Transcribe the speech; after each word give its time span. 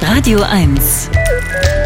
Radio 0.00 0.42
1. 0.42 1.10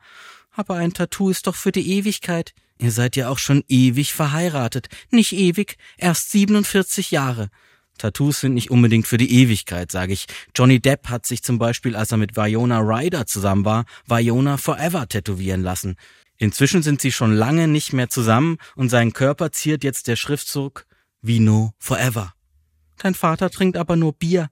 Aber 0.52 0.76
ein 0.76 0.94
Tattoo 0.94 1.30
ist 1.30 1.48
doch 1.48 1.56
für 1.56 1.72
die 1.72 1.90
Ewigkeit. 1.98 2.54
Ihr 2.78 2.92
seid 2.92 3.16
ja 3.16 3.30
auch 3.30 3.38
schon 3.38 3.64
ewig 3.68 4.14
verheiratet. 4.14 4.90
Nicht 5.12 5.34
ewig, 5.34 5.78
erst 5.98 6.32
47 6.32 7.12
Jahre. 7.12 7.50
Tattoos 7.98 8.40
sind 8.40 8.56
nicht 8.56 8.72
unbedingt 8.72 9.06
für 9.06 9.18
die 9.18 9.32
Ewigkeit, 9.32 9.92
sage 9.92 10.14
ich. 10.14 10.26
Johnny 10.56 10.80
Depp 10.80 11.10
hat 11.10 11.26
sich 11.26 11.44
zum 11.44 11.60
Beispiel, 11.60 11.96
als 11.96 12.12
er 12.12 12.18
mit 12.18 12.36
Viona 12.36 12.80
Ryder 12.80 13.28
zusammen 13.28 13.64
war, 13.64 13.86
Viona 14.08 14.58
Forever 14.58 15.08
tätowieren 15.08 15.62
lassen. 15.62 15.96
Inzwischen 16.38 16.82
sind 16.82 17.02
sie 17.02 17.12
schon 17.12 17.34
lange 17.34 17.68
nicht 17.68 17.94
mehr 17.94 18.10
zusammen 18.10 18.58
und 18.76 18.90
seinen 18.90 19.14
Körper 19.14 19.52
ziert 19.52 19.84
jetzt 19.84 20.08
der 20.08 20.16
Schriftzug 20.16 20.88
Vino 21.22 21.74
Forever. 21.78 22.34
Dein 22.98 23.14
Vater 23.14 23.52
trinkt 23.52 23.78
aber 23.78 23.96
nur 23.96 24.14
Bier. 24.14 24.50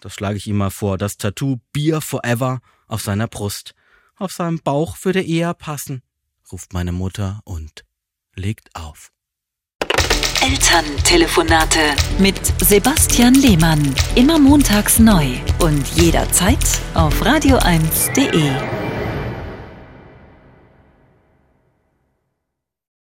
Das 0.00 0.14
schlage 0.14 0.36
ich 0.38 0.46
ihm 0.46 0.56
mal 0.56 0.70
vor, 0.70 0.98
das 0.98 1.18
Tattoo 1.18 1.58
Bier 1.72 2.00
Forever 2.00 2.60
auf 2.86 3.02
seiner 3.02 3.28
Brust. 3.28 3.74
Auf 4.16 4.32
seinem 4.32 4.58
Bauch 4.58 4.96
würde 5.02 5.22
eher 5.22 5.54
passen, 5.54 6.02
ruft 6.50 6.72
meine 6.72 6.92
Mutter 6.92 7.40
und 7.44 7.84
legt 8.34 8.74
auf. 8.74 9.10
Elterntelefonate 10.42 11.80
mit 12.18 12.40
Sebastian 12.62 13.34
Lehmann. 13.34 13.94
Immer 14.14 14.38
montags 14.38 14.98
neu 14.98 15.38
und 15.58 15.86
jederzeit 15.88 16.80
auf 16.94 17.22
radio1.de. 17.22 18.89